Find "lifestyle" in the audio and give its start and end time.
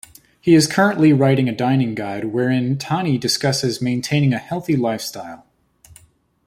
4.75-5.45